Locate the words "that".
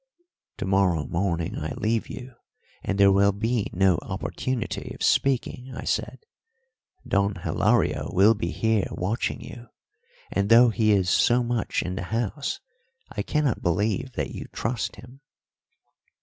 14.13-14.31